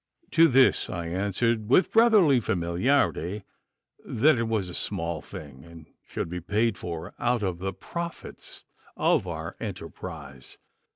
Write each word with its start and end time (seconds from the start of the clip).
To 0.31 0.47
this 0.47 0.89
I 0.89 1.05
answered 1.09 1.69
with 1.69 1.91
brotherly 1.91 2.39
familiarity 2.39 3.43
that 4.03 4.39
it 4.39 4.45
was 4.47 4.67
a 4.67 4.73
small 4.73 5.21
thing, 5.21 5.63
and 5.63 5.85
should 6.07 6.27
be 6.27 6.41
paid 6.41 6.75
for 6.75 7.13
out 7.19 7.43
of 7.43 7.59
the 7.59 7.71
profits 7.71 8.63
of 8.97 9.27
our 9.27 9.55
enterprise. 9.59 10.57